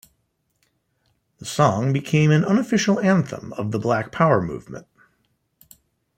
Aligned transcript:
The 1.37 1.45
song 1.45 1.93
became 1.93 2.31
an 2.31 2.43
unofficial 2.43 2.99
anthem 3.01 3.53
of 3.53 3.69
the 3.69 3.77
Black 3.77 4.11
Power 4.11 4.41
movement. 4.41 4.87